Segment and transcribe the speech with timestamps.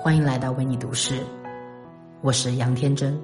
[0.00, 1.20] 欢迎来到为你读诗，
[2.20, 3.20] 我是杨天真。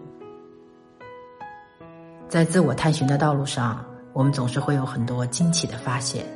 [2.28, 6.26] 在自我探寻的道路上，我们总是会有很多惊奇的发现。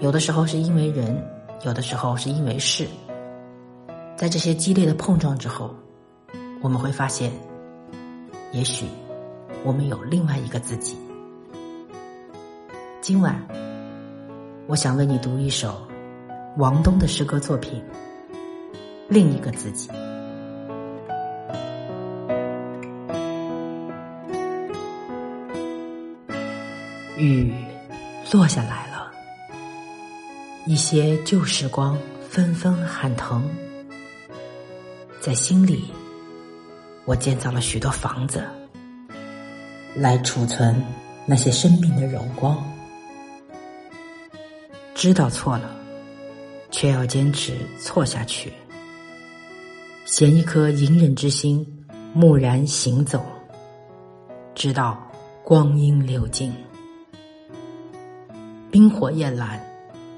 [0.00, 1.24] 有的时候是因为人，
[1.64, 2.84] 有的时候是因为事。
[4.16, 5.72] 在这些激烈的碰撞之后，
[6.60, 7.30] 我们会发现，
[8.50, 8.86] 也许
[9.62, 10.98] 我们有另外一个自己。
[13.00, 13.40] 今晚，
[14.66, 15.80] 我想为你读一首
[16.58, 17.80] 王东的诗歌作品。
[19.12, 19.90] 另一个自己。
[27.18, 27.52] 雨
[28.32, 29.12] 落下来了，
[30.64, 31.98] 一些旧时光
[32.30, 33.46] 纷纷喊疼。
[35.20, 35.92] 在心里，
[37.04, 38.42] 我建造了许多房子，
[39.94, 40.82] 来储存
[41.26, 42.64] 那些生命的荣光。
[44.94, 45.76] 知道错了，
[46.70, 48.50] 却要坚持错下去。
[50.14, 51.66] 衔一颗隐忍之心，
[52.12, 53.24] 木然行走，
[54.54, 55.02] 直到
[55.42, 56.52] 光阴流尽，
[58.70, 59.58] 冰火焰蓝，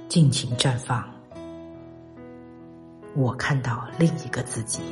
[0.09, 1.09] 尽情绽放。
[3.15, 4.83] 我看到另一个自己。